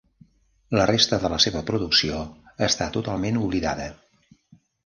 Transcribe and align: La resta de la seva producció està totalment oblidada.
La 0.79 0.85
resta 0.91 1.19
de 1.25 1.31
la 1.33 1.39
seva 1.45 1.61
producció 1.69 2.23
està 2.69 2.91
totalment 2.99 3.41
oblidada. 3.47 3.91